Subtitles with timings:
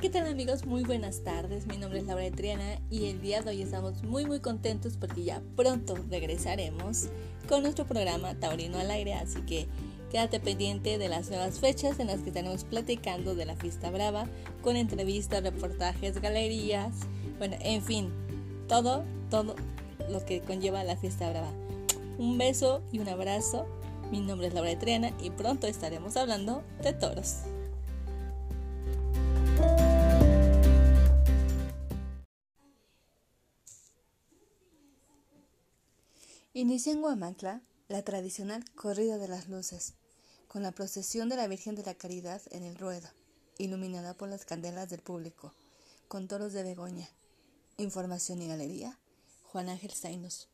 [0.00, 0.64] ¿qué tal amigos?
[0.64, 4.24] Muy buenas tardes, mi nombre es Laura Triana y el día de hoy estamos muy
[4.24, 7.08] muy contentos porque ya pronto regresaremos
[7.46, 9.68] con nuestro programa Taurino al aire, así que
[10.10, 14.26] quédate pendiente de las nuevas fechas en las que estaremos platicando de la fiesta brava,
[14.62, 16.94] con entrevistas, reportajes, galerías,
[17.38, 18.10] bueno, en fin,
[18.68, 19.54] todo, todo
[20.08, 21.52] lo que conlleva la fiesta brava.
[22.18, 23.66] Un beso y un abrazo,
[24.10, 27.42] mi nombre es Laura Triana y pronto estaremos hablando de toros.
[36.54, 39.94] Inicia en Guamantla la tradicional corrida de las luces,
[40.48, 43.08] con la procesión de la Virgen de la Caridad en el ruedo,
[43.56, 45.54] iluminada por las candelas del público,
[46.08, 47.08] con toros de Begoña.
[47.78, 48.98] Información y galería,
[49.44, 50.51] Juan Ángel Zainos.